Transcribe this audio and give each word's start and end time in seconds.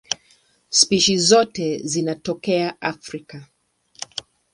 Spishi 0.69 1.17
zote 1.19 1.77
zinatokea 1.83 2.81
Afrika. 2.81 3.47